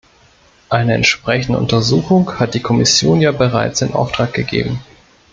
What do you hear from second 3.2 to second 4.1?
ja bereits in